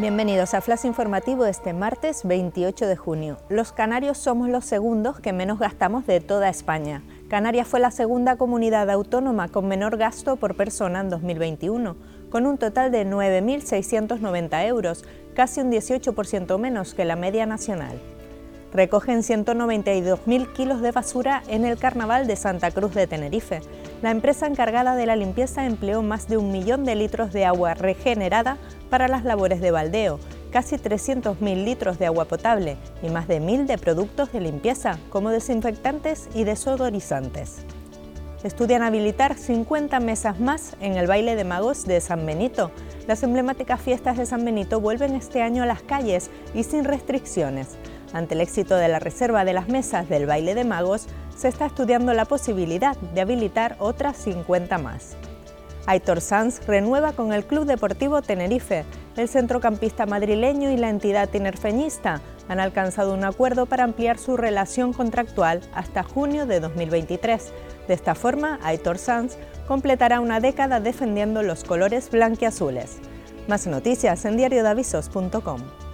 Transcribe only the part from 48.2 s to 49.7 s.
el éxito de la reserva de las